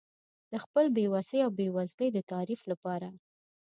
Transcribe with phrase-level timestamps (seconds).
[0.51, 3.07] د خپل بې وسۍ او بېوزلۍ د تعریف لپاره.